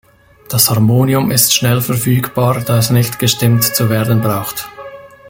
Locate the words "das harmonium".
0.49-1.29